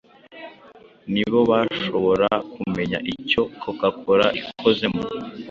ni 1.11 1.23
bo 1.31 1.39
bashobora 1.49 2.27
kumenya 2.53 2.97
icyo 3.13 3.41
coca 3.61 3.89
Cola 4.01 4.27
ikozemo. 4.39 5.01